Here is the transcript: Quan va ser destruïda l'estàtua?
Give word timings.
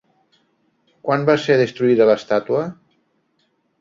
Quan 1.09 1.27
va 1.29 1.35
ser 1.43 1.57
destruïda 1.61 2.07
l'estàtua? 2.11 2.65